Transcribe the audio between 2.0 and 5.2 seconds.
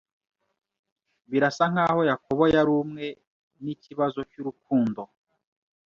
Yakobo yarumwe nikibazo cyurukundo.